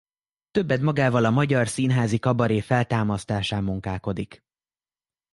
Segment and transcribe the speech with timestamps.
[0.51, 4.43] Többedmagával a magyar színházi kabaré feltámasztásán munkálkodik.